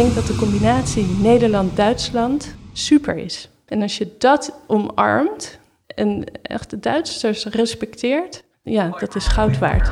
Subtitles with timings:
[0.00, 3.50] denk dat de combinatie Nederland-Duitsland super is.
[3.66, 9.90] En als je dat omarmt en echt de Duitsers respecteert, ja, dat is goud waard.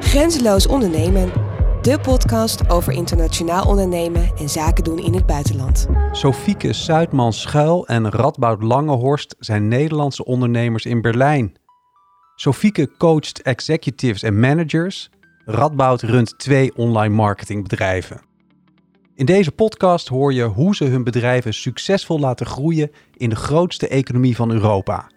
[0.00, 1.32] Grenzeloos ondernemen.
[1.82, 5.86] De podcast over internationaal ondernemen en zaken doen in het buitenland.
[6.12, 11.52] Sofieke Zuidman Schuil en Radboud Langehorst zijn Nederlandse ondernemers in Berlijn.
[12.34, 15.10] Sofieke coacht executives en managers.
[15.44, 18.28] Radboud runt twee online marketingbedrijven.
[19.20, 23.88] In deze podcast hoor je hoe ze hun bedrijven succesvol laten groeien in de grootste
[23.88, 25.10] economie van Europa.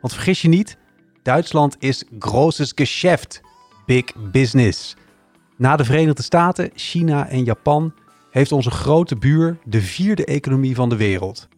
[0.00, 0.76] Want vergis je niet,
[1.22, 3.40] Duitsland is großes Geschäft,
[3.86, 4.96] big business.
[5.56, 7.94] Na de Verenigde Staten, China en Japan
[8.30, 11.48] heeft onze grote buur de vierde economie van de wereld.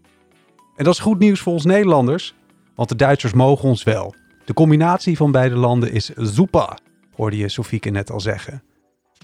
[0.76, 2.34] En dat is goed nieuws voor ons Nederlanders,
[2.74, 4.14] want de Duitsers mogen ons wel.
[4.44, 6.78] De combinatie van beide landen is super,
[7.14, 8.62] hoorde je Sofieke net al zeggen.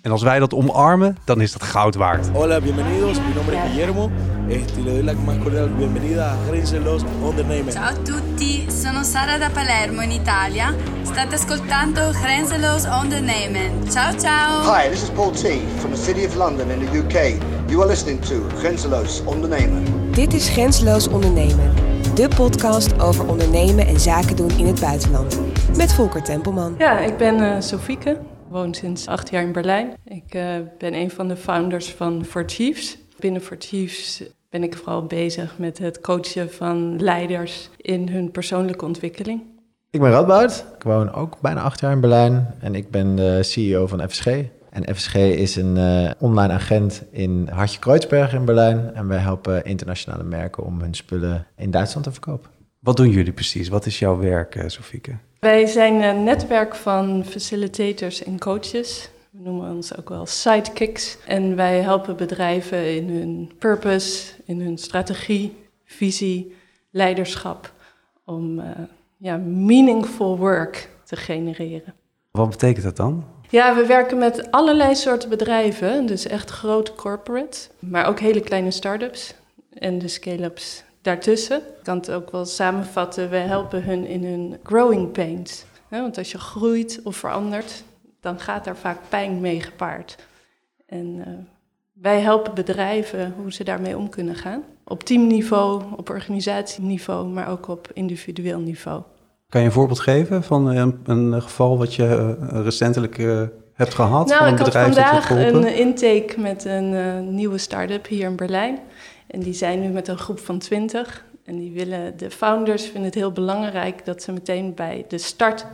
[0.02, 2.28] En als wij dat omarmen, dan is dat goud waard.
[2.32, 3.18] Hola, bienvenidos.
[3.18, 4.10] Mi nombre es Guillermo.
[4.48, 7.72] Este, le doy la más cordial bienvenida a Grenzeloos Ondernemen.
[7.72, 10.74] Ciao a tutti, sono Sara da Palermo in Italia.
[11.04, 13.70] State ascoltando Grenzeloos Ondernemen.
[13.90, 14.62] Ciao ciao.
[14.62, 17.40] Hi, this is Paul T from the City of London in the UK.
[17.68, 19.84] You are listening to Grenzeloos Ondernemen.
[20.12, 21.72] Dit is Grenzeloos Ondernemen.
[22.14, 25.40] De podcast over ondernemen en zaken doen in het buitenland.
[25.76, 26.74] Met Volker Tempelman.
[26.78, 29.96] Ja, ik ben uh, Sofieke, woon sinds acht jaar in Berlijn.
[30.04, 32.98] Ik uh, ben een van de founders van For Chiefs.
[33.18, 38.84] Binnen For Chiefs ben ik vooral bezig met het coachen van leiders in hun persoonlijke
[38.84, 39.42] ontwikkeling.
[39.90, 40.64] Ik ben Radboud.
[40.76, 44.26] Ik woon ook bijna acht jaar in Berlijn en ik ben de CEO van FSG.
[44.70, 48.94] En FSG is een uh, online agent in Hartje Kreuzberg in Berlijn.
[48.94, 52.50] En wij helpen internationale merken om hun spullen in Duitsland te verkopen.
[52.78, 53.68] Wat doen jullie precies?
[53.68, 55.16] Wat is jouw werk, uh, Sofieke?
[55.38, 59.10] Wij zijn een netwerk van facilitators en coaches.
[59.30, 61.18] We noemen ons ook wel sidekicks.
[61.26, 66.54] En wij helpen bedrijven in hun purpose, in hun strategie, visie,
[66.90, 67.72] leiderschap.
[68.24, 68.66] Om uh,
[69.16, 71.94] ja, meaningful work te genereren.
[72.30, 73.24] Wat betekent dat dan?
[73.50, 76.06] Ja, we werken met allerlei soorten bedrijven.
[76.06, 79.34] Dus echt grote corporates, maar ook hele kleine start-ups
[79.72, 81.56] en de scale-ups daartussen.
[81.56, 85.64] Ik kan het ook wel samenvatten, we helpen hun in hun growing pains.
[85.88, 87.84] Want als je groeit of verandert,
[88.20, 90.16] dan gaat daar vaak pijn mee gepaard.
[90.86, 91.24] En uh,
[91.92, 94.62] wij helpen bedrijven hoe ze daarmee om kunnen gaan.
[94.84, 99.02] Op teamniveau, op organisatieniveau, maar ook op individueel niveau.
[99.48, 103.16] Kan je een voorbeeld geven van een, een geval wat je uh, recentelijk
[103.72, 104.26] hebt gehad?
[104.26, 107.58] Nou, van een ik had bedrijf vandaag dat je een intake met een uh, nieuwe
[107.58, 108.78] start-up hier in Berlijn.
[109.28, 111.24] En die zijn nu met een groep van 20.
[111.44, 115.66] En die willen, de founders vinden het heel belangrijk dat ze meteen bij de start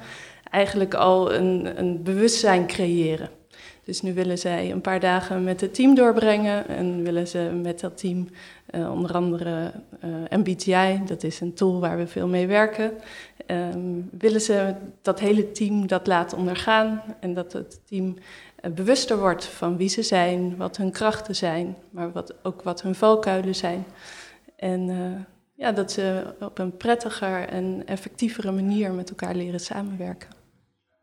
[0.51, 3.31] eigenlijk al een, een bewustzijn creëren.
[3.85, 7.81] Dus nu willen zij een paar dagen met het team doorbrengen en willen ze met
[7.81, 8.29] dat team
[8.71, 9.73] uh, onder andere
[10.05, 12.93] uh, MBTI, dat is een tool waar we veel mee werken,
[13.47, 18.15] um, willen ze dat hele team dat laten ondergaan en dat het team
[18.71, 22.95] bewuster wordt van wie ze zijn, wat hun krachten zijn, maar wat, ook wat hun
[22.95, 23.85] valkuilen zijn.
[24.57, 24.87] En
[25.55, 30.44] ja, dat ze op een prettiger en effectievere manier met elkaar leren samenwerken.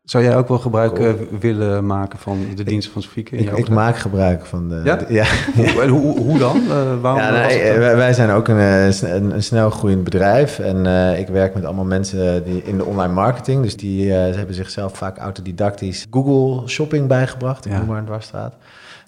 [0.04, 1.14] Zou jij ook wel gebruik cool.
[1.40, 3.36] willen maken van de dienst van Sofieke?
[3.36, 4.80] Ik, ik maak gebruik van de...
[4.84, 4.96] Ja?
[4.96, 5.24] De, ja.
[5.54, 6.56] hoe, hoe, hoe, dan?
[6.56, 10.58] Uh, waarom ja, nee, wij, wij, zijn ook een, een, een snel groeiend bedrijf.
[10.58, 13.62] En uh, ik werk met allemaal mensen die in de online marketing.
[13.62, 17.64] Dus die hebben zichzelf vaak autodidactisch Google Shopping bijgebracht.
[17.64, 17.78] Ik ja.
[17.78, 18.54] noem maar een dwarsstraat.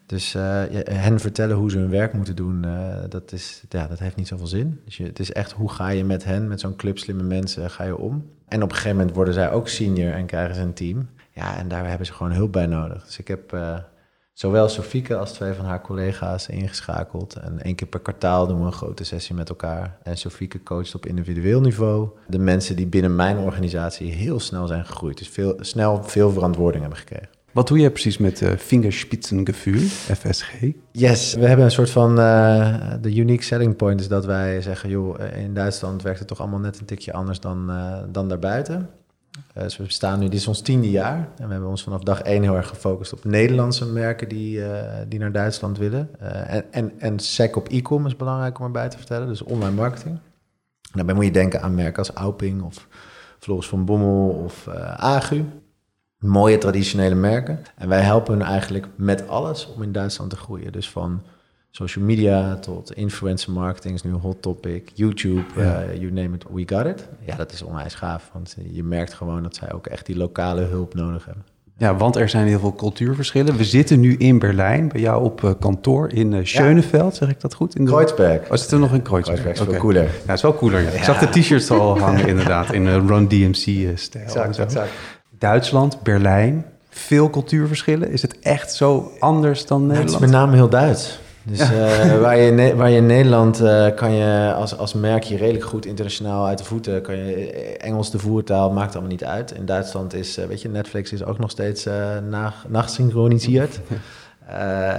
[0.07, 0.33] Dus
[0.85, 2.67] hen vertellen hoe ze hun werk moeten doen,
[3.09, 4.81] dat, is, ja, dat heeft niet zoveel zin.
[4.85, 7.71] Dus je, het is echt hoe ga je met hen, met zo'n club slimme mensen,
[7.71, 8.31] ga je om.
[8.49, 11.09] En op een gegeven moment worden zij ook senior en krijgen ze een team.
[11.31, 13.05] Ja, en daar hebben ze gewoon hulp bij nodig.
[13.05, 13.57] Dus ik heb
[14.33, 17.35] zowel Sofieke als twee van haar collega's ingeschakeld.
[17.35, 19.99] En één keer per kwartaal doen we een grote sessie met elkaar.
[20.03, 22.09] En Sofieke coacht op individueel niveau.
[22.27, 25.19] De mensen die binnen mijn organisatie heel snel zijn gegroeid.
[25.19, 27.29] Dus veel, snel veel verantwoording hebben gekregen.
[27.55, 30.53] Wat doe jij precies met uh, vingerspitsengevoel, FSG?
[30.93, 34.91] Yes, we hebben een soort van, uh, de unique selling point is dat wij zeggen,
[34.91, 37.73] joh, in Duitsland werkt het toch allemaal net een tikje anders dan,
[38.13, 38.91] dan daarbuiten.
[39.55, 42.21] dus we bestaan nu, dit is ons tiende jaar en we hebben ons vanaf dag
[42.21, 44.61] één heel erg gefocust op Nederlandse merken die,
[45.09, 46.09] die naar Duitsland willen.
[46.49, 50.19] en, en, en SEC op e-com is belangrijk om erbij te vertellen, dus online marketing.
[50.93, 52.89] Daarbij moet je denken aan merken als Auping of
[53.39, 55.45] Floris van Bommel of Agu
[56.25, 57.59] mooie traditionele merken.
[57.77, 60.73] En wij helpen hun eigenlijk met alles om in Duitsland te groeien.
[60.73, 61.23] Dus van
[61.71, 64.91] social media tot influencer marketing is nu een hot topic.
[64.95, 65.85] YouTube, ja.
[65.85, 67.09] uh, you name it, we got it.
[67.25, 70.63] Ja, dat is onwijs gaaf, want je merkt gewoon dat zij ook echt die lokale
[70.63, 71.45] hulp nodig hebben.
[71.77, 73.57] Ja, want er zijn heel veel cultuurverschillen.
[73.57, 77.41] We zitten nu in Berlijn, bij jou op eh, kantoor in uh, Schöneveld, zeg ik
[77.41, 77.77] dat goed?
[77.77, 77.91] In de...
[77.91, 78.51] Kreuzberg.
[78.51, 79.41] Oh, zitten we nog in Kreuzberg?
[79.41, 80.03] Kreuzberg is veel cooler.
[80.03, 80.83] Ja, het is wel cooler.
[80.83, 80.91] Ja.
[80.91, 84.25] Ik zag de t-shirts al hangen inderdaad, in uh, Run DMC-stijl.
[84.25, 84.91] Exact, exact.
[85.45, 88.11] Duitsland, Berlijn, veel cultuurverschillen.
[88.11, 90.11] Is het echt zo anders dan Nederland?
[90.11, 91.19] het is met name heel Duits.
[91.43, 95.37] Dus uh, waar, je waar je in Nederland uh, kan je als, als merk je
[95.37, 97.03] redelijk goed internationaal uit de voeten.
[97.03, 97.47] Kan je
[97.77, 99.53] Engels de voertaal, maakt allemaal niet uit.
[99.53, 101.87] In Duitsland is, uh, weet je, Netflix is ook nog steeds
[102.69, 103.81] nachtsynchroniseerd.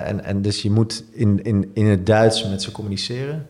[0.05, 3.47] en, en dus je moet in, in, in het Duits met ze communiceren.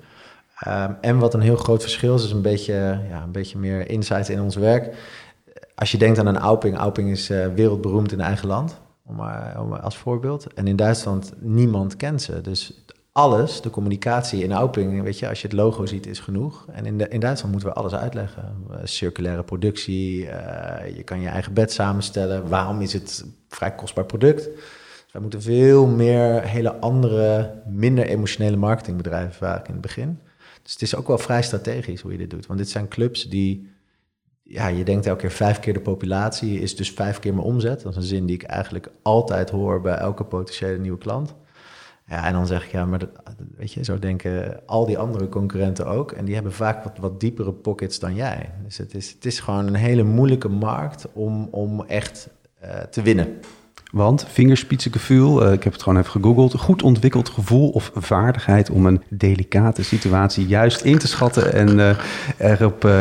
[0.67, 2.73] Um, en wat een heel groot verschil is, is een beetje,
[3.09, 4.93] ja, een beetje meer insights in ons werk.
[5.75, 8.83] Als je denkt aan een Auping, Auping is wereldberoemd in eigen land.
[9.05, 9.19] Om,
[9.59, 10.53] om, als voorbeeld.
[10.53, 12.41] En in Duitsland, niemand kent ze.
[12.41, 16.65] Dus alles, de communicatie in Auping, weet je, als je het logo ziet, is genoeg.
[16.71, 18.65] En in, in Duitsland moeten we alles uitleggen.
[18.71, 20.29] Uh, circulaire productie, uh,
[20.95, 22.47] je kan je eigen bed samenstellen.
[22.47, 24.43] Waarom is het een vrij kostbaar product?
[24.43, 30.19] Dus wij moeten veel meer hele andere, minder emotionele marketingbedrijven vaak in het begin.
[30.63, 32.45] Dus het is ook wel vrij strategisch hoe je dit doet.
[32.45, 33.74] Want dit zijn clubs die,
[34.47, 37.81] ja, je denkt elke keer vijf keer de populatie, is dus vijf keer mijn omzet.
[37.81, 41.35] Dat is een zin die ik eigenlijk altijd hoor bij elke potentiële nieuwe klant.
[42.07, 43.01] Ja, en dan zeg ik, ja, maar
[43.57, 46.11] weet je, zo denken al die andere concurrenten ook.
[46.11, 48.51] En die hebben vaak wat, wat diepere pockets dan jij.
[48.63, 52.29] Dus het is, het is gewoon een hele moeilijke markt om, om echt
[52.63, 53.39] uh, te winnen.
[53.95, 58.85] Want vingerspitsengevoel, uh, ik heb het gewoon even gegoogeld, goed ontwikkeld gevoel of vaardigheid om
[58.85, 61.89] een delicate situatie juist in te schatten en uh,
[62.37, 62.91] erop uh,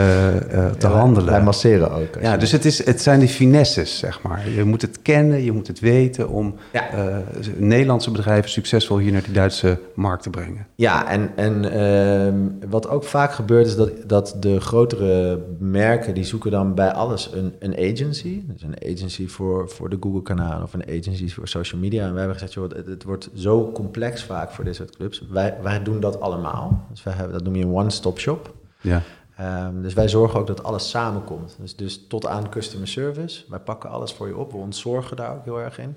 [0.51, 1.31] te ja, handelen.
[1.31, 2.19] Wij masseren ook.
[2.21, 4.51] Ja, dus het, is, het zijn die finesses, zeg maar.
[4.51, 7.23] Je moet het kennen, je moet het weten om ja.
[7.57, 10.67] Nederlandse bedrijven succesvol hier naar die Duitse markt te brengen.
[10.75, 16.25] Ja, en, en ehm, wat ook vaak gebeurt is dat, dat de grotere merken, die
[16.25, 18.43] zoeken dan bij alles een, een agency.
[18.47, 22.03] Dus een agency voor, voor de Google-kanaal of een agencies voor social media.
[22.03, 25.23] En wij hebben gezegd, joh, het, het, wordt zo complex vaak voor dit soort clubs.
[25.31, 26.87] Wij, wij doen dat allemaal.
[26.91, 28.55] Dus wij hebben, dat noem je een one-stop shop.
[28.81, 29.03] Ja.
[29.41, 31.57] Um, dus wij zorgen ook dat alles samenkomt.
[31.61, 33.45] Dus, dus tot aan customer service.
[33.49, 34.53] Wij pakken alles voor je op.
[34.53, 35.97] We ontzorgen daar ook heel erg in.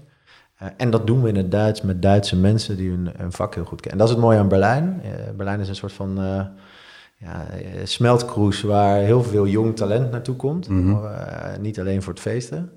[0.61, 3.55] Uh, en dat doen we in het Duits met Duitse mensen die hun, hun vak
[3.55, 3.91] heel goed kennen.
[3.91, 5.01] En dat is het mooie aan Berlijn.
[5.03, 6.41] Uh, Berlijn is een soort van uh,
[7.17, 7.45] ja,
[7.83, 10.69] smeltkroes waar heel veel jong talent naartoe komt.
[10.69, 11.61] Mm -hmm.
[11.61, 12.71] niet alleen voor het feesten.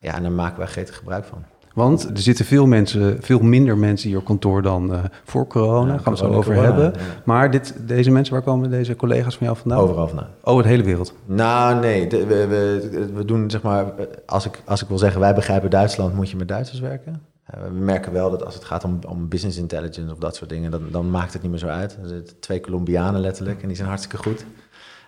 [0.00, 1.44] Ja, en daar maken wij gretig gebruik van.
[1.74, 5.92] Want er zitten veel mensen, veel minder mensen hier op kantoor dan uh, voor corona.
[5.92, 7.00] Ja, gaan we het zo over corona, hebben.
[7.00, 7.06] Ja.
[7.24, 9.78] Maar dit, deze mensen, waar komen deze collega's van jou vandaan?
[9.78, 10.28] Overal vandaan.
[10.42, 11.14] Oh, het hele wereld?
[11.24, 12.06] Nou, nee.
[12.06, 13.92] De, we, we, we, doen zeg maar,
[14.26, 17.22] als ik, als ik wil zeggen, wij begrijpen Duitsland, moet je met Duitsers werken.
[17.54, 20.50] Uh, we merken wel dat als het gaat om, om business intelligence of dat soort
[20.50, 21.98] dingen, dan, dan maakt het niet meer zo uit.
[22.02, 24.44] Er zitten twee Colombianen letterlijk en die zijn hartstikke goed.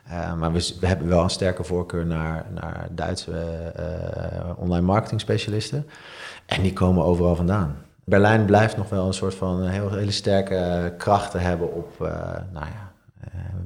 [0.09, 3.33] Uh, maar we, we, hebben wel een sterke voorkeur naar, naar Duitse
[3.79, 5.87] uh, online marketing specialisten.
[6.47, 7.77] En die komen overal vandaan.
[8.05, 12.09] Berlijn blijft nog wel een soort van heel, hele sterke krachten hebben op, uh,
[12.53, 12.93] nou ja,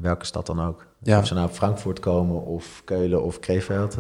[0.00, 0.86] welke stad dan ook.
[0.98, 1.18] Ja.
[1.18, 3.98] Of ze nou op Frankfurt komen of Keulen of Krefeld,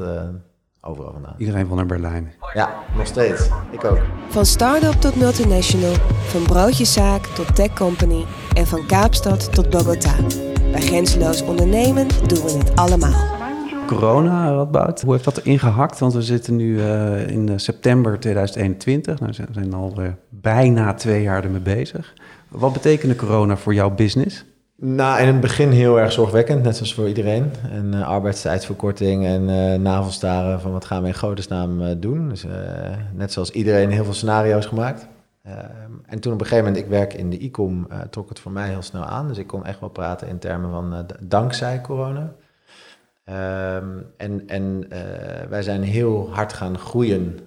[0.80, 1.34] overal vandaan.
[1.38, 2.32] Iedereen van naar Berlijn.
[2.54, 3.48] Ja, nog steeds.
[3.70, 4.00] Ik ook.
[4.28, 5.94] Van start-up tot multinational,
[6.26, 10.14] van broodjeszaak tot tech company en van Kaapstad tot Bogota.
[10.74, 13.12] Bij Grenzeloos Ondernemen doen we het allemaal.
[13.86, 15.98] Corona, Radboud, hoe heeft dat erin gehakt?
[15.98, 19.20] Want we zitten nu uh, in september 2021.
[19.20, 22.14] Nou, we zijn al uh, bijna twee jaar ermee bezig.
[22.48, 24.44] Wat betekende corona voor jouw business?
[24.76, 27.50] Nou, in het begin heel erg zorgwekkend, net zoals voor iedereen.
[27.70, 32.28] En uh, arbeidstijdsverkorting en uh, navelstaren van wat gaan we in godesnaam uh, doen.
[32.28, 32.44] Dus
[33.14, 35.06] net zoals iedereen heel veel scenario's gemaakt.
[35.44, 38.52] Ehm, en toen op een gegeven moment, ik werk in de e-com, trok het voor
[38.52, 39.28] mij heel snel aan.
[39.28, 42.34] Dus ik kon echt wel praten in termen van dankzij corona.
[43.76, 44.88] Um, en en
[45.48, 47.38] wij zijn heel hard gaan groeien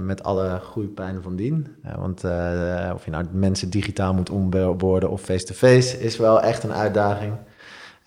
[0.00, 1.76] met alle groeipijnen van dien.
[1.96, 2.24] Want
[2.94, 7.32] of je nou mensen digitaal moet onboorden of face-to-face is wel echt een uitdaging.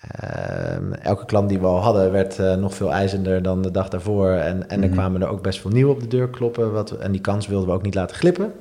[0.00, 4.30] Ehm, elke klant die we al hadden werd nog veel eisender dan de dag daarvoor.
[4.30, 4.92] En, en er mm -hmm.
[4.92, 6.72] kwamen er ook best veel nieuwe op de deur kloppen.
[6.72, 8.52] Wat, en die kans wilden we ook niet laten glippen.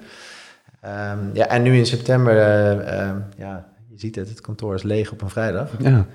[0.85, 2.35] Um, ja, en nu in september,
[3.37, 5.71] ja, je ziet het, het kantoor is leeg op een vrijdag.
[5.79, 6.05] Ja.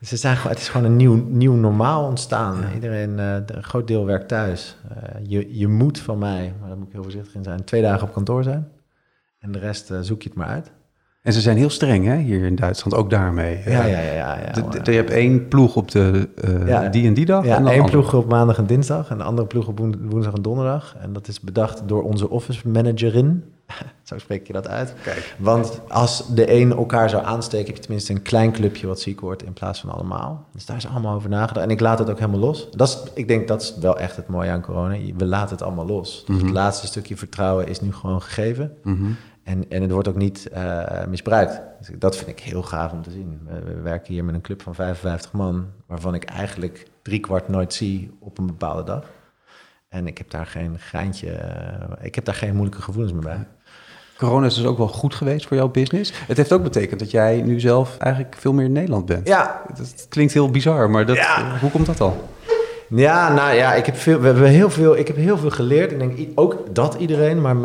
[0.00, 2.60] Dus het, zijn, het is gewoon een nieuw, nieuw normaal ontstaan.
[2.60, 2.74] Ja.
[2.74, 4.76] Iedereen, uh, een groot deel werkt thuis.
[4.90, 7.82] Uh, je, je moet van mij, maar daar moet ik heel voorzichtig in zijn, twee
[7.82, 8.68] dagen op kantoor zijn.
[9.38, 10.70] En de rest zoek je het maar uit.
[11.22, 13.60] En ze zijn heel streng hè, hier in Duitsland, ook daarmee.
[13.64, 14.12] Ja, ja, ja.
[14.12, 16.28] ja, ja de, de, je hebt één ploeg op de,
[16.66, 17.44] ja, die en die dag.
[17.44, 19.10] Ja, en één ploeg op maandag en dinsdag.
[19.10, 20.96] En de andere ploeg op woensdag en donderdag.
[21.00, 23.44] En dat is bedacht door onze office managerin.
[24.02, 24.94] Zo spreek je dat uit.
[25.38, 29.20] Want als de een elkaar zou aansteken, heb je tenminste een klein clubje wat ziek
[29.20, 30.46] wordt in plaats van allemaal.
[30.52, 31.66] Dus daar is allemaal over nagedacht.
[31.66, 32.70] En ik laat het ook helemaal los.
[32.70, 34.96] Dat is, ik denk dat is wel echt het mooie aan corona.
[35.16, 36.24] We laten het allemaal los.
[36.26, 38.76] Dus het laatste stukje vertrouwen is nu gewoon gegeven.
[39.42, 41.60] En, en het wordt ook niet eh, misbruikt.
[41.78, 43.40] Dus dat vind ik heel gaaf om te zien.
[43.44, 47.74] We, we werken hier met een club van 55 man, waarvan ik eigenlijk driekwart nooit
[47.74, 49.04] zie op een bepaalde dag.
[49.88, 53.46] En ik heb daar geen geintje, eh, ik heb daar geen moeilijke gevoelens meer bij.
[54.18, 56.12] Corona is dus ook wel goed geweest voor jouw business.
[56.26, 59.28] Het heeft ook betekend dat jij nu zelf eigenlijk veel meer in Nederland bent.
[59.28, 59.62] Ja.
[59.76, 61.58] Dat klinkt heel bizar, maar dat, Ja.
[61.60, 62.14] hoe komt dat dan?
[62.88, 65.92] Ja, nou ja, ik heb, veel, we hebben heel veel, ik heb heel veel geleerd.
[65.92, 67.56] Ik denk ook dat iedereen, maar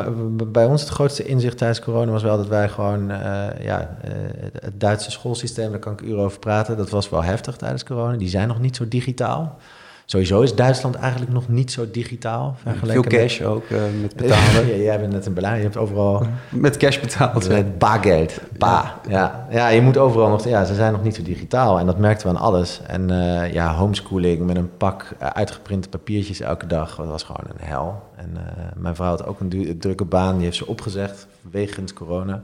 [0.47, 3.17] bij ons het grootste inzicht tijdens corona was wel dat wij gewoon, eh,
[3.65, 4.11] ja, eh,
[4.59, 8.17] het Duitse schoolsysteem, daar kan ik uren over praten, dat was wel heftig tijdens corona.
[8.17, 9.57] Die zijn nog niet zo digitaal.
[10.05, 12.55] Sowieso is Duitsland eigenlijk nog niet zo digitaal.
[12.61, 14.67] Veel vergeleken met- cash ook eh, met betalen.
[14.67, 17.47] Ja, jij bent net in Berlijn, je hebt overal met cash betaald.
[17.49, 18.39] met bargeld.
[18.57, 18.99] Ba.
[19.07, 19.47] Ja.
[19.49, 19.67] Ja.
[19.67, 20.47] je moet overal nog...
[20.47, 21.79] Ja, ze zijn nog niet zo digitaal.
[21.79, 22.81] En dat merkten we aan alles.
[22.87, 26.95] En eh, ja, homeschooling met een pak eh, uitgeprinte papiertjes elke dag.
[26.95, 28.01] Dat was gewoon een hel.
[28.15, 28.37] En
[28.77, 30.35] mijn vrouw had ook een drukke baan.
[30.35, 32.43] Die heeft ze opgezegd wegens corona.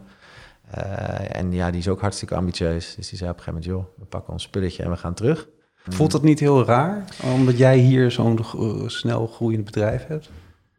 [1.32, 2.96] En ja, die is ook hartstikke ambitieus.
[2.96, 3.88] Dus die zei op een gegeven moment...
[3.88, 5.48] joh, we pakken ons spulletje en we gaan terug.
[5.90, 7.04] Voelt dat niet heel raar,
[7.34, 10.30] omdat jij hier zo'n eh, snel groeiend bedrijf hebt?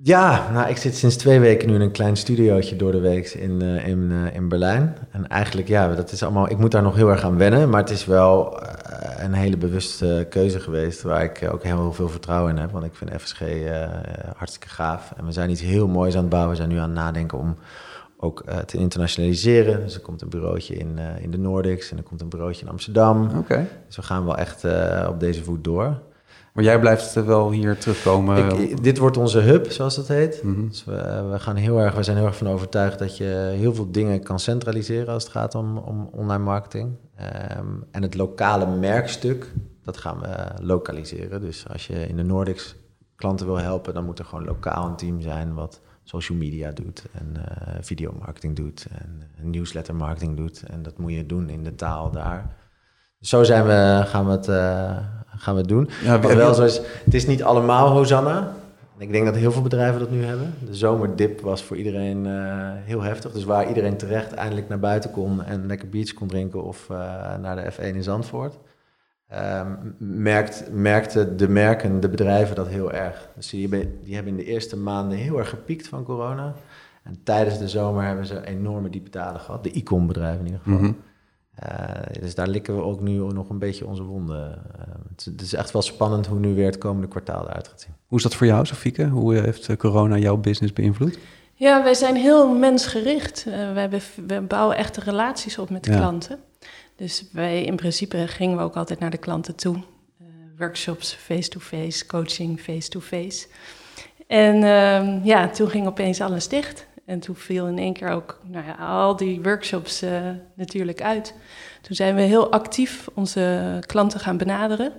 [0.03, 3.29] Ja, nou, ik zit sinds twee weken nu in een klein studiootje door de week
[3.29, 4.97] in, eh, in, eh, in Berlijn.
[5.11, 7.71] En eigenlijk, ja, dat is allemaal, ik moet daar nog heel erg aan wennen.
[7.71, 8.63] Maar het is wel
[9.19, 12.71] een hele bewuste keuze geweest waar ik ook heel veel vertrouwen in heb.
[12.71, 13.41] Want ik vind FSG
[14.37, 15.13] hartstikke gaaf.
[15.17, 16.51] En we zijn iets heel moois aan het bouwen.
[16.51, 17.57] We zijn nu aan het nadenken om
[18.21, 19.81] ook eh, te internationaliseren.
[19.81, 22.65] Dus er komt een bureautje in, eh, in de Nordics en er komt een bureautje
[22.65, 23.31] in Amsterdam.
[23.39, 23.69] Oké.
[23.87, 26.01] Dus we gaan wel echt eh, op deze voet door.
[26.53, 28.61] Maar jij blijft wel hier terugkomen.
[28.61, 30.43] Ik, dit wordt onze hub, zoals dat heet.
[30.43, 30.69] Mhm.
[30.69, 33.75] Dus we, we, gaan heel erg, we zijn heel erg van overtuigd dat je heel
[33.75, 36.97] veel dingen kan centraliseren als het gaat om, om online marketing.
[37.17, 41.41] Ehm, en het lokale merkstuk, dat gaan we lokaliseren.
[41.41, 42.77] Dus als je in de Nordics
[43.17, 47.05] klanten wil helpen, dan moet er gewoon lokaal een team zijn wat social media doet
[47.13, 50.63] en eh videomarketing doet en newsletter marketing doet.
[50.71, 52.57] En dat moet je doen in de taal daar.
[53.21, 54.97] Zo zijn we, gaan, we het, eh,
[55.37, 55.89] gaan we het doen.
[56.05, 58.53] Ja, heb wel je- zo is, het is niet allemaal Hosanna.
[58.99, 60.55] Ik denk dat heel veel bedrijven dat nu hebben.
[60.67, 62.33] De zomerdip was voor iedereen eh,
[62.85, 63.33] heel heftig.
[63.33, 66.97] Dus waar iedereen terecht eindelijk naar buiten kon en lekker beach kon drinken of eh,
[67.39, 68.59] naar de F1 in Zandvoort.
[69.29, 73.29] Ehm, merkt, merkten de merken, de bedrijven dat heel erg.
[73.37, 76.55] Dus die, hebben- die hebben in de eerste maanden heel erg gepiekt van corona.
[77.03, 79.65] En tijdens de zomer hebben ze enorme diepe dalen gehad.
[79.65, 80.79] De e-com bedrijven in ieder geval.
[80.81, 80.93] Mhm.
[81.55, 84.53] Eh, dus daar likken we ook nu nog een beetje onze wonden.
[84.79, 87.69] Eh, het, is- het is echt wel spannend hoe nu weer het komende kwartaal eruit
[87.69, 87.95] gaat zien.
[88.07, 89.07] Hoe is dat voor jou, Sofieke?
[89.07, 91.19] Hoe eh, heeft eh, corona jouw business beïnvloed?
[91.55, 93.45] Ja, wij zijn heel mensgericht.
[93.47, 95.97] Eh, we, hebben, we bouwen echte relaties op met de Ja.
[95.99, 96.39] klanten.
[96.99, 99.77] Dus wij in principe gingen we ook altijd naar de klanten toe.
[99.77, 100.27] Eh,
[100.59, 103.47] workshops face-to-face, coaching face-to-face.
[104.27, 106.87] En ehm, ja, toen ging opeens alles dicht.
[107.05, 111.35] En toen viel in één keer ook nou ja, al die workshops eh, natuurlijk uit.
[111.81, 114.93] Toen zijn we heel actief onze klanten gaan benaderen.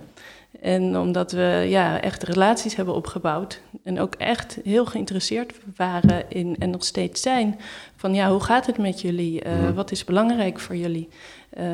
[0.60, 6.56] En omdat we ja, echt relaties hebben opgebouwd en ook echt heel geïnteresseerd waren in
[6.58, 7.58] en nog steeds zijn
[7.96, 9.42] van ja, hoe gaat het met jullie?
[9.42, 9.74] Eh, Mhm.
[9.74, 11.08] Wat is belangrijk voor jullie?
[11.50, 11.64] Eh,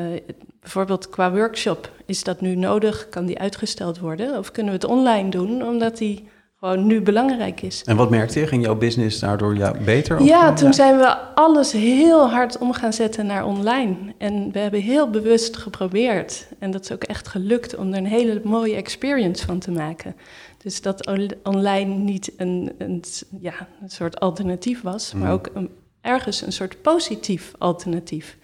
[0.61, 3.09] bijvoorbeeld qua workshop, is dat nu nodig?
[3.09, 4.37] Kan die uitgesteld worden?
[4.37, 6.27] Of kunnen we het online doen, omdat die
[6.59, 7.83] gewoon nu belangrijk is?
[7.83, 8.47] En wat merkte je?
[8.47, 10.19] Ging jouw business daardoor ja, beter?
[10.19, 13.95] Of- Ja, toen zijn we alles heel hard om gaan zetten naar online.
[14.17, 16.47] En we hebben heel bewust geprobeerd.
[16.59, 20.15] En dat is ook echt gelukt om er een hele mooie experience van te maken.
[20.57, 23.03] Dus dat on- online niet een, een,
[23.39, 25.31] ja, een soort alternatief was, maar Mhm.
[25.31, 25.69] ook een,
[26.01, 28.37] ergens een soort positief alternatief.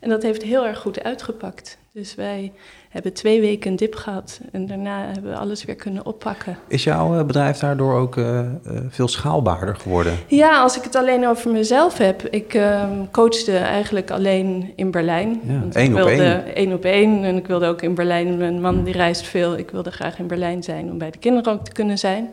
[0.00, 1.78] En dat heeft heel erg goed uitgepakt.
[1.94, 2.52] Dus wij
[2.88, 6.58] hebben twee weken een dip gehad en daarna hebben we alles weer kunnen oppakken.
[6.68, 8.46] Is jouw eh, bedrijf daardoor ook eh, eh,
[8.88, 10.18] veel schaalbaarder geworden?
[10.26, 12.22] Ja, als ik het alleen over mezelf heb.
[12.22, 15.40] Ik ehm, coachte eigenlijk alleen in Berlijn.
[15.46, 16.54] Ja, Want één ik op wilde één.
[16.54, 17.24] één op één.
[17.24, 18.36] En ik wilde ook in Berlijn.
[18.36, 19.58] Mijn man die reist veel.
[19.58, 22.28] Ik wilde graag in Berlijn zijn om bij de kinderen ook te kunnen zijn.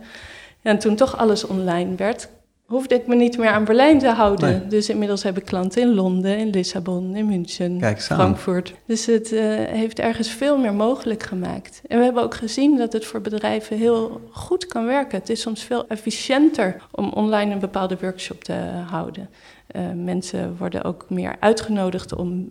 [0.61, 2.29] En toen toch alles online werd,
[2.71, 4.49] hoefde ik me niet meer aan Berlijn te houden.
[4.49, 4.67] Nee.
[4.67, 7.95] Dus inmiddels heb ik klanten in Londen, in Lissabon, in München.
[7.97, 8.73] Frankfurt.
[8.85, 11.81] Dus het eh, heeft ergens veel meer mogelijk gemaakt.
[11.87, 15.19] En we hebben ook gezien dat het voor bedrijven heel goed kan werken.
[15.19, 18.53] Het is soms veel efficiënter om online een bepaalde workshop te
[18.89, 19.29] houden.
[19.67, 22.49] Eh, mensen worden ook meer uitgenodigd om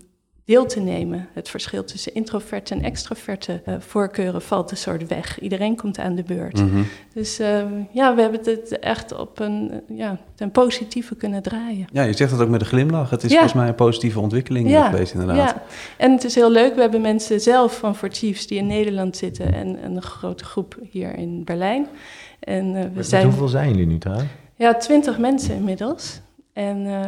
[0.50, 1.28] deel te nemen.
[1.32, 5.40] Het verschil tussen introverte en extroverte uh, voorkeuren valt een soort weg.
[5.40, 6.58] Iedereen komt aan de beurt.
[6.60, 6.82] Mhm.
[7.14, 11.86] Dus uh, ja, we hebben het echt op een ja, ten positieve kunnen draaien.
[11.92, 13.10] Ja, je zegt dat ook met een glimlach.
[13.10, 13.36] Het is Ja.
[13.38, 15.36] volgens mij een positieve ontwikkeling Ja, geweest inderdaad.
[15.36, 15.62] Ja,
[15.96, 16.74] en het is heel leuk.
[16.74, 20.78] We hebben mensen zelf van For Chiefs die in Nederland zitten en een grote groep
[20.90, 21.86] hier in Berlijn.
[22.40, 24.28] En uh, we Met zijn hoeveel zijn jullie nu trouwens?
[24.54, 26.20] ja, twintig mensen inmiddels.
[26.52, 27.00] En uh,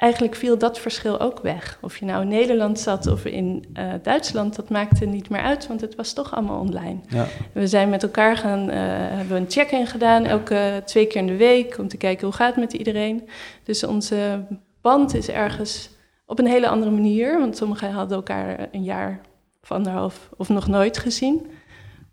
[0.00, 1.78] eigenlijk viel dat verschil ook weg.
[1.80, 5.66] Of je nou in Nederland zat of in uh, Duitsland, dat maakte niet meer uit,
[5.66, 6.98] want het was toch allemaal online.
[7.08, 7.26] Ja.
[7.52, 11.36] We zijn met elkaar gaan, uh, hebben een check-in gedaan, elke twee keer in de
[11.36, 13.28] week, om te kijken hoe gaat het met iedereen.
[13.64, 14.44] Dus onze
[14.80, 15.90] band is ergens
[16.26, 19.20] op een hele andere manier, want sommigen hadden elkaar een jaar
[19.62, 21.46] of anderhalf of nog nooit gezien.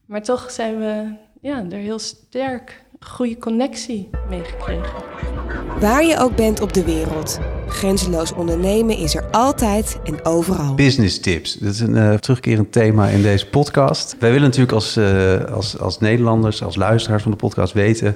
[0.06, 5.04] Maar toch zijn we ja, er heel sterk goede connectie mee gekregen.
[5.80, 10.76] Waar je ook bent op de wereld, grenzeloos ondernemen is er altijd en overal.
[10.76, 14.16] Business tips, dat is een uh, terugkerend thema in deze podcast.
[14.20, 18.16] Wij willen natuurlijk als, uh, als, als Nederlanders, als luisteraars van de podcast weten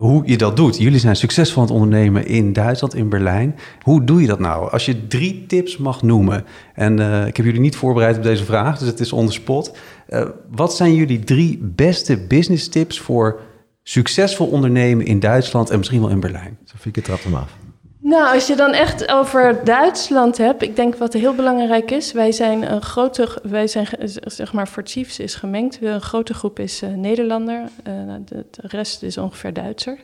[0.00, 0.78] hoe je dat doet.
[0.78, 3.56] Jullie zijn succesvol aan het ondernemen in Duitsland, in Berlijn.
[3.82, 4.70] Hoe doe je dat nou?
[4.70, 6.44] Als je drie tips mag noemen,
[6.74, 9.32] en uh, ik heb jullie niet voorbereid op deze vraag, dus het is on the
[9.32, 9.76] spot.
[10.08, 13.40] Uh, wat zijn jullie drie beste business tips voor
[13.82, 16.58] succesvol ondernemen in Duitsland en misschien wel in Berlijn?
[16.64, 17.59] Sofieke, trap hem af.
[18.02, 22.32] Nou, als je dan echt over Duitsland hebt, ik denk wat heel belangrijk is, wij
[22.32, 23.86] zijn een grote, wij zijn
[24.24, 29.02] zeg maar voor Chiefs is gemengd, een grote groep is uh, Nederlander, uh, de, rest
[29.02, 29.98] is ongeveer Duitser.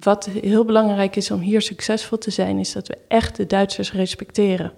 [0.00, 3.92] Wat heel belangrijk is om hier succesvol te zijn, is dat we echt de Duitsers
[3.92, 4.72] respecteren.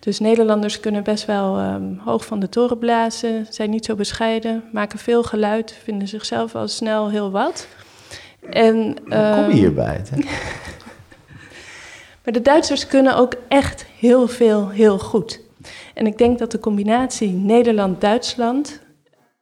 [0.00, 4.64] Dus Nederlanders kunnen best wel um, hoog van de toren blazen, zijn niet zo bescheiden,
[4.72, 7.66] maken veel geluid, vinden zichzelf al snel heel wat.
[8.50, 10.02] En, Kom je hierbij?
[12.26, 15.40] Maar de Duitsers kunnen ook echt heel veel, heel goed.
[15.94, 18.80] En ik denk dat de combinatie Nederland-Duitsland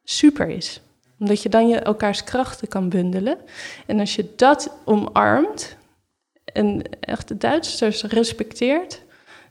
[0.02, 0.80] super is.
[1.18, 3.38] Omdat je dan je elkaars krachten kan bundelen.
[3.86, 5.76] En als je dat omarmt
[6.44, 9.02] en echt de Duitsers respecteert,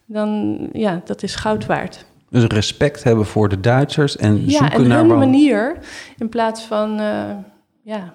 [0.06, 2.06] dan ja, dat is goud waard.
[2.30, 5.00] Dus respect hebben voor de Duitsers en ja, zoeken en naar...
[5.00, 5.78] hun manier,
[6.18, 7.36] in plaats van uh,
[7.84, 8.14] ja,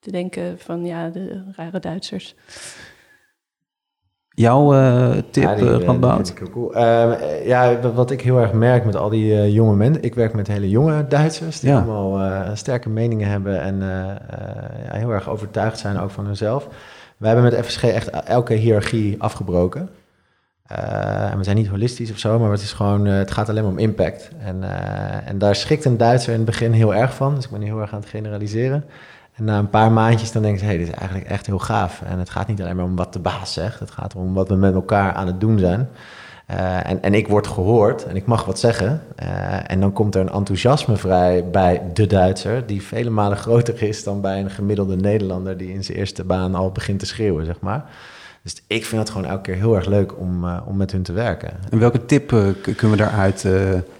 [0.00, 2.34] te denken van ja, de rare Duitsers.
[4.38, 5.78] Jouw uh, tip, ja, die?
[6.22, 6.76] Die cool.
[6.76, 10.02] uh, ja, wat ik heel erg merk met al die uh, jonge mensen...
[10.02, 11.78] Ik werk met hele jonge Duitsers die ja.
[11.78, 13.60] allemaal sterke meningen hebben...
[13.60, 13.78] en
[14.84, 16.68] ja, heel erg overtuigd zijn ook van hunzelf.
[17.16, 19.88] Wij hebben met FSG echt elke hiërarchie afgebroken.
[20.66, 23.72] en we zijn niet holistisch of zo, maar het, is gewoon, het gaat alleen maar
[23.72, 24.30] om impact.
[24.44, 24.62] En,
[25.24, 27.34] en daar schrikt een Duitser in het begin heel erg van.
[27.34, 28.84] Dus ik ben heel erg aan het generaliseren.
[29.38, 31.58] En na een paar maandjes dan denk je, hé, hey, dit is eigenlijk echt heel
[31.58, 32.02] gaaf.
[32.02, 33.80] En het gaat niet alleen maar om wat de baas zegt.
[33.80, 35.88] Het gaat om wat we met elkaar aan het doen zijn.
[36.50, 39.02] Uh, en, en ik word gehoord en ik mag wat zeggen.
[39.22, 42.66] Uh, en dan komt er een enthousiasme vrij bij de Duitser...
[42.66, 45.56] die vele malen groter is dan bij een gemiddelde Nederlander...
[45.56, 47.84] die in zijn eerste baan al begint te schreeuwen, zeg maar.
[48.42, 51.02] Dus ik vind het gewoon elke keer heel erg leuk om, uh, om met hun
[51.02, 51.50] te werken.
[51.70, 52.28] En welke tip
[52.62, 53.46] kunnen we daaruit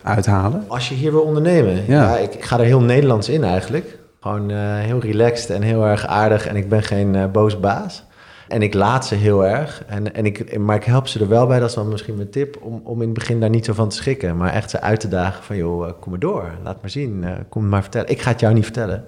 [0.03, 0.65] uithalen?
[0.69, 1.83] Als je hier wil ondernemen, ja.
[1.87, 3.98] ja ik, ik ga er heel Nederlands in eigenlijk...
[4.21, 6.47] Gewoon uh, heel relaxed en heel erg aardig.
[6.47, 8.05] En ik ben geen uh, boos baas.
[8.49, 9.85] En ik laat ze heel erg.
[9.87, 12.31] En, en ik, maar ik help ze er wel bij, dat is dan misschien mijn
[12.31, 12.59] tip...
[12.63, 14.37] om, om in het begin daar niet zo van te schrikken.
[14.37, 16.51] Maar echt ze uit te dagen van, joh, uh, kom maar door.
[16.63, 18.09] Laat maar zien, kom maar vertellen.
[18.09, 19.05] Ik ga het jou niet vertellen.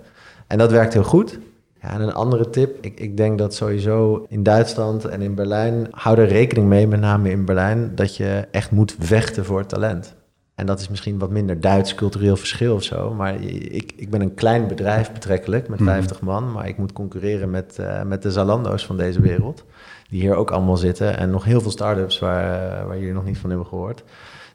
[0.47, 1.39] En dat werkt heel goed.
[1.83, 5.87] Ja, en een andere tip, ik, ik denk dat sowieso in Duitsland en in Berlijn...
[5.91, 7.93] hou er rekening mee, met name in Berlijn...
[7.95, 10.15] dat je echt moet vechten voor talent.
[10.61, 13.15] En dat is misschien wat minder Duits cultureel verschil of zo.
[13.15, 16.53] Maar ik, ik ben een klein bedrijf betrekkelijk met 50 man.
[16.53, 19.65] Maar ik moet concurreren met, uh, met de Zalando's van deze wereld.
[20.09, 21.19] Die hier ook allemaal zitten.
[21.19, 22.45] En nog heel veel start-ups waar,
[22.81, 24.03] uh, waar jullie nog niet van hebben gehoord.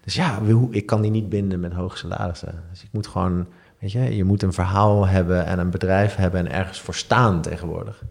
[0.04, 0.40] Dus ja,
[0.70, 2.64] ik kan die niet binden met hoge salarissen.
[2.72, 3.46] Dus ik moet gewoon,
[3.80, 7.42] weet je, je moet een verhaal hebben en een bedrijf hebben en ergens voor staan
[7.42, 8.04] tegenwoordig.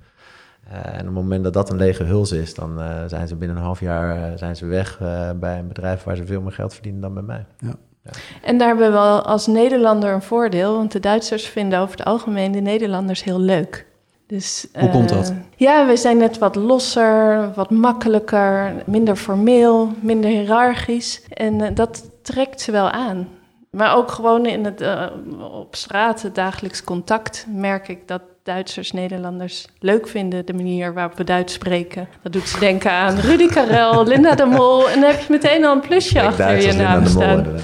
[0.72, 3.37] Uh, en op het moment dat dat een lege huls is, dan uh, zijn ze
[3.37, 4.98] binnen een half jaar uh, zijn ze weg
[5.37, 7.46] bij een bedrijf waar ze veel meer geld verdienen dan bij mij.
[7.59, 7.74] Ja.
[8.05, 8.11] Ja.
[8.42, 12.07] En daar hebben we wel als Nederlander een voordeel, want de Duitsers vinden over het
[12.07, 13.87] algemeen de Nederlanders heel leuk.
[14.27, 15.33] Dus, Hoe komt dat?
[15.57, 21.22] Ja, we zijn net wat losser, wat makkelijker, minder formeel, minder hiërarchisch.
[21.29, 23.29] En dat trekt ze wel aan.
[23.70, 25.07] Maar ook gewoon in het, uh,
[25.53, 31.16] op straat, het dagelijks contact, merk ik dat Duitsers Nederlanders leuk vinden, de manier waarop
[31.16, 32.09] we Duits spreken.
[32.22, 34.88] Dat doet ze denken aan Rudy Karel, Linda de Mol.
[34.88, 37.14] En dan heb je meteen al een plusje Kijk, achter Duitsers, je naam Linda de
[37.14, 37.62] Mol, staan.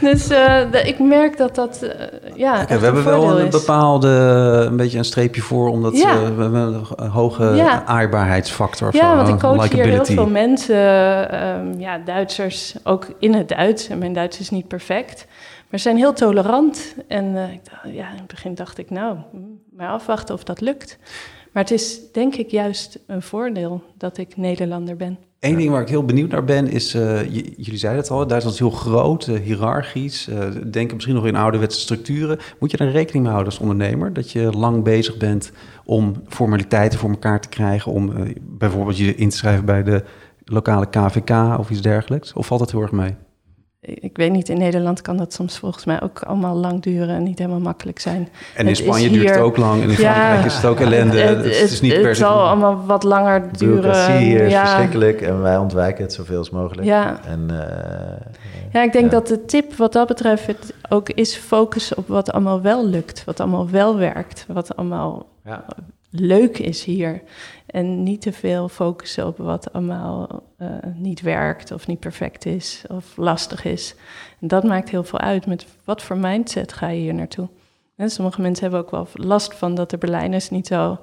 [0.00, 1.90] Dus uh, de, ik merk dat dat, uh,
[2.34, 3.50] ja, okay, We hebben wel een is.
[3.50, 4.08] bepaalde,
[4.70, 6.14] een beetje een streepje voor, omdat ja.
[6.14, 7.84] uh, we hebben een hoge ja.
[7.84, 10.76] aardbaarheidsfactor Ja, want ik coach hier heel veel mensen,
[11.44, 13.88] um, ja, Duitsers, ook in het Duits.
[13.88, 15.26] En mijn Duits is niet perfect.
[15.70, 16.94] Maar ze zijn heel tolerant.
[17.08, 19.16] En dacht, ja, in het begin dacht ik, nou,
[19.72, 20.98] maar afwachten of dat lukt.
[21.52, 25.18] Maar het is denk ik juist een voordeel dat ik Nederlander ben.
[25.40, 28.54] Eén ding waar ik heel benieuwd naar ben is, uh, jullie zeiden het al, Duitsland
[28.54, 30.28] is heel groot, uh, hiërarchisch,
[30.70, 32.38] denken misschien nog in ouderwetse structuren.
[32.58, 35.52] Moet je daar rekening mee houden als ondernemer, dat je lang bezig bent
[35.84, 40.04] om formaliteiten voor elkaar te krijgen, om bijvoorbeeld je in te schrijven bij de
[40.44, 42.32] lokale KVK of iets dergelijks?
[42.32, 43.14] Of valt dat heel erg mee?
[43.80, 47.22] Ik weet niet, in Nederland kan dat soms volgens mij ook allemaal lang duren en
[47.22, 48.28] niet helemaal makkelijk zijn.
[48.56, 51.18] En in Spanje duurt het ook lang en in Frankrijk is het ook ellende.
[51.18, 53.80] Het, het, het is niet het zal allemaal wat langer duren.
[53.80, 56.86] Bureaucratie hier is verschrikkelijk en wij ontwijken het zoveel als mogelijk.
[56.86, 57.58] Ja, en, uh,
[58.72, 59.10] ja ik denk ja.
[59.10, 63.24] dat de tip wat dat betreft het ook is focussen op wat allemaal wel lukt,
[63.24, 65.64] wat allemaal wel werkt, wat allemaal ja.
[66.10, 67.22] Leuk is hier.
[67.66, 72.84] En niet te veel focussen op wat allemaal uh, niet werkt of niet perfect is
[72.88, 73.94] of lastig is.
[74.40, 75.46] En dat maakt heel veel uit.
[75.46, 77.48] Met wat voor mindset ga je hier naartoe?
[77.96, 80.98] En sommige mensen hebben ook wel last van dat de Berlijners niet zo...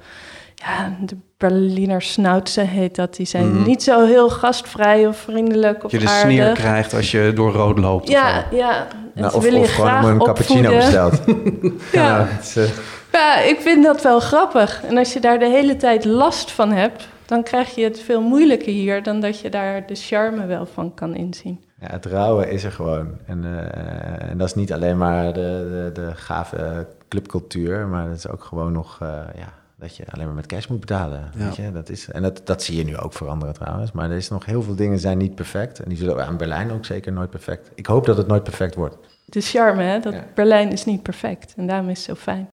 [0.56, 3.16] Ja, de Berliner Schnauze heet dat.
[3.16, 3.64] Die zijn mm.
[3.64, 7.78] niet zo heel gastvrij of vriendelijk of Je de sneer krijgt als je door rood
[7.78, 8.08] loopt.
[8.08, 8.88] Ja, of ja.
[9.14, 11.22] Nou, of, of gewoon een cappuccino besteld.
[11.26, 11.72] ja.
[11.92, 12.64] ja het, uh...
[13.18, 14.84] Ja, ik vind dat wel grappig.
[14.84, 18.22] En als je daar de hele tijd last van hebt, dan krijg je het veel
[18.22, 21.64] moeilijker hier dan dat je daar de charme wel van kan inzien.
[21.80, 23.08] Ja, het rouwen is er gewoon.
[23.26, 28.18] En, uh, en dat is niet alleen maar de, de, de gave clubcultuur, maar het
[28.18, 31.32] is ook gewoon nog uh, ja, dat je alleen maar met cash moet betalen.
[31.36, 31.44] Ja.
[31.44, 31.72] Weet je?
[31.72, 33.92] Dat is, en dat, dat zie je nu ook veranderen trouwens.
[33.92, 35.80] Maar er is nog heel veel dingen zijn niet perfect.
[35.80, 37.72] En die zullen aan Berlijn ook zeker nooit perfect.
[37.76, 38.98] Ik hoop dat het nooit perfect wordt.
[39.26, 40.00] De charme, hè?
[40.00, 41.54] Dat Berlijn is niet perfect.
[41.58, 42.48] En daarom is het zo fijn.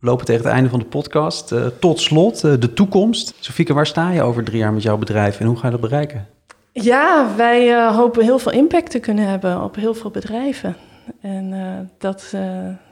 [0.00, 1.52] We lopen tegen het einde van de podcast.
[1.52, 3.34] Uh, tot slot, uh, de toekomst.
[3.40, 5.80] Sofieke, waar sta je over drie jaar met jouw bedrijf en hoe ga je dat
[5.80, 6.26] bereiken?
[6.72, 10.76] Ja, wij uh, hopen heel veel impact te kunnen hebben op heel veel bedrijven.
[11.20, 11.54] En
[11.98, 12.34] dat,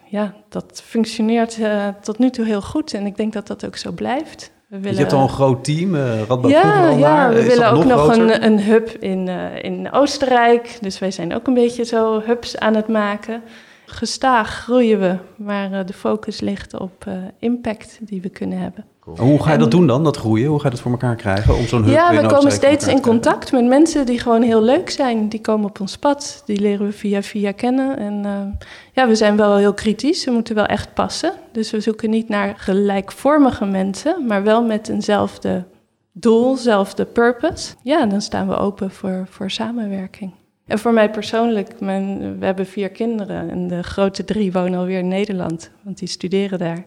[0.04, 1.58] ja, dat functioneert
[2.02, 2.94] tot nu toe heel goed.
[2.94, 4.50] En ik denk dat dat ook zo blijft.
[4.66, 4.92] We willen...
[4.92, 8.44] Je hebt al een groot team, uh, Radboud Ja, ja we willen ook nog, een,
[8.44, 9.28] een, hub in,
[9.62, 10.78] in Oostenrijk.
[10.80, 13.42] Dus wij zijn ook een beetje zo hubs aan het maken
[13.90, 18.84] gestaag groeien we, maar uh, de focus ligt op uh, impact die we kunnen hebben.
[19.16, 20.48] Hoe ga je dat doen dan, dat groeien?
[20.48, 23.52] Hoe ga je dat voor elkaar krijgen om zo'n Ja, we komen steeds in contact
[23.52, 25.28] met mensen die gewoon heel leuk zijn.
[25.28, 27.98] Die komen op ons pad, die leren we via via kennen.
[27.98, 31.32] En uh, ja, we zijn wel heel kritisch, we moeten wel echt passen.
[31.52, 35.64] Dus we zoeken niet naar gelijkvormige mensen, maar wel met eenzelfde
[36.12, 37.74] doel, zelfde purpose.
[37.82, 40.32] Ja, dan staan we open voor, voor samenwerking.
[40.68, 44.98] En voor mij persoonlijk, mijn, we hebben vier kinderen en de grote drie wonen alweer
[44.98, 46.86] in Nederland, want die studeren daar.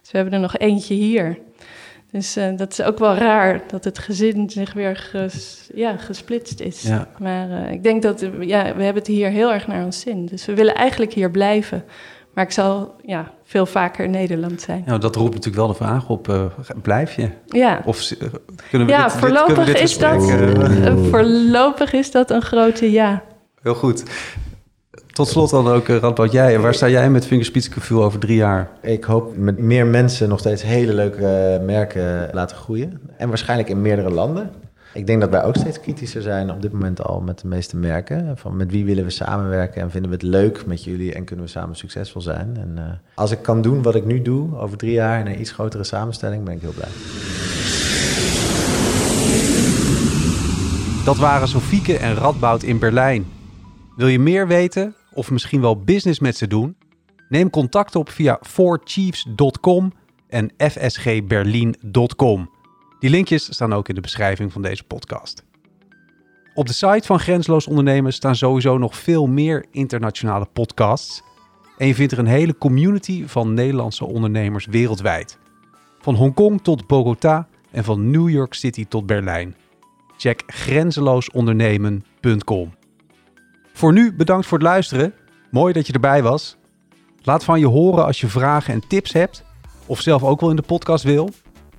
[0.00, 1.38] Dus we hebben er nog eentje hier.
[2.10, 6.60] Dus uh, dat is ook wel raar dat het gezin zich weer ges, ja, gesplitst
[6.60, 6.82] is.
[6.82, 7.08] Ja.
[7.18, 10.26] Maar uh, ik denk dat ja, we hebben het hier heel erg naar ons zin.
[10.26, 11.84] Dus we willen eigenlijk hier blijven.
[12.38, 14.82] Maar ik zal ja, veel vaker in Nederland zijn.
[14.86, 16.44] Ja, dat roept natuurlijk wel de vraag op, uh,
[16.82, 17.28] blijf je?
[17.46, 18.28] Ja, of, uh,
[18.70, 22.90] kunnen we ja dit, voorlopig, dit, dit is dat, uh, voorlopig is dat een grote
[22.90, 23.22] ja.
[23.62, 24.02] Heel goed.
[25.12, 26.60] Tot slot dan ook, Radboud, jij.
[26.60, 28.70] Waar sta jij met Fingerspitzengevoel over drie jaar?
[28.82, 33.00] Ik hoop met meer mensen nog steeds hele leuke merken laten groeien.
[33.16, 34.50] En waarschijnlijk in meerdere landen.
[34.98, 37.76] Ik denk dat wij ook steeds kritischer zijn op dit moment al met de meeste
[37.76, 38.36] merken.
[38.36, 41.44] Van met wie willen we samenwerken en vinden we het leuk met jullie en kunnen
[41.44, 42.56] we samen succesvol zijn.
[42.56, 42.84] En uh,
[43.14, 45.84] als ik kan doen wat ik nu doe over drie jaar in een iets grotere
[45.84, 46.88] samenstelling, ben ik heel blij.
[51.04, 53.26] Dat waren Sofieke en Radboud in Berlijn.
[53.96, 56.76] Wil je meer weten of misschien wel business met ze doen?
[57.28, 59.92] Neem contact op via fourchiefs.com
[60.28, 62.50] en fsgberlin.com.
[62.98, 65.44] Die linkjes staan ook in de beschrijving van deze podcast.
[66.54, 71.22] Op de site van Grensloos Ondernemen staan sowieso nog veel meer internationale podcasts.
[71.76, 75.38] En je vindt er een hele community van Nederlandse ondernemers wereldwijd.
[76.00, 79.56] Van Hongkong tot Bogota en van New York City tot Berlijn.
[80.16, 82.74] Check grenzeloosondernemen.com.
[83.72, 85.14] Voor nu bedankt voor het luisteren.
[85.50, 86.56] Mooi dat je erbij was.
[87.22, 89.44] Laat van je horen als je vragen en tips hebt
[89.86, 91.30] of zelf ook wel in de podcast wil.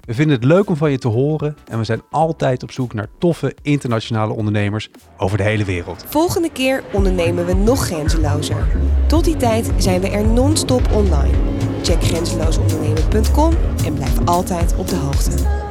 [0.10, 2.93] We vinden het leuk om van je te horen en we zijn altijd op zoek
[2.93, 6.06] naar toffe internationale ondernemers over de hele wereld.
[6.08, 8.67] Volgende keer ondernemen we nog grenzelozer.
[9.08, 11.38] Tot die tijd zijn we er non-stop online.
[11.84, 13.54] Check grenzeloosondernemen.com
[13.86, 15.68] en blijf altijd op de hoogte.